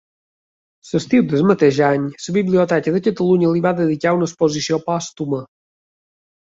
[0.91, 5.47] L'estiu del mateix any la Biblioteca de Catalunya li va dedicar una exposició pòstuma.